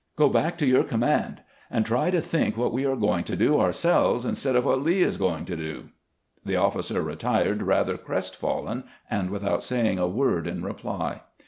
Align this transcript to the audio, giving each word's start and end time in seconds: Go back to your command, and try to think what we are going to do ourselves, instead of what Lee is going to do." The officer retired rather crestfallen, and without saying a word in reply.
Go 0.15 0.29
back 0.29 0.57
to 0.57 0.65
your 0.65 0.83
command, 0.83 1.43
and 1.69 1.85
try 1.85 2.09
to 2.09 2.21
think 2.21 2.57
what 2.57 2.73
we 2.73 2.87
are 2.87 2.95
going 2.95 3.23
to 3.25 3.35
do 3.35 3.59
ourselves, 3.59 4.25
instead 4.25 4.55
of 4.55 4.65
what 4.65 4.81
Lee 4.81 5.03
is 5.03 5.15
going 5.15 5.45
to 5.45 5.55
do." 5.55 5.89
The 6.43 6.55
officer 6.55 7.03
retired 7.03 7.61
rather 7.61 7.97
crestfallen, 7.99 8.85
and 9.11 9.29
without 9.29 9.61
saying 9.61 9.99
a 9.99 10.07
word 10.07 10.47
in 10.47 10.63
reply. 10.63 11.21